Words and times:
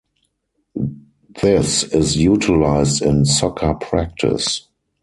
This 1.43 1.83
is 1.83 2.17
utilized 2.17 3.03
in 3.03 3.23
soccer 3.23 3.75
practice. 3.75 4.67